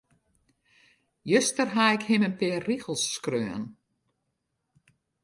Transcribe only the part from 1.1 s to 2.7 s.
Juster haw ik him in pear